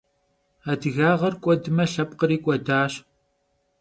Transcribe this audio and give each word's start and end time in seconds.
Adıgağer 0.71 1.33
k'uedme 1.41 1.85
lhepkhri 1.91 2.37
k'uedaş. 2.43 2.93